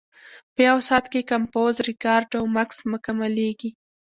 په 0.53 0.59
یو 0.69 0.77
ساعت 0.87 1.05
کې 1.11 1.29
کمپوز، 1.31 1.73
ریکارډ 1.89 2.29
او 2.39 2.45
مکس 2.55 2.77
مکملېږي. 2.91 3.69